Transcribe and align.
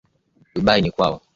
Dubai 0.55 0.81
ni 0.81 0.91
kwao. 0.91 1.21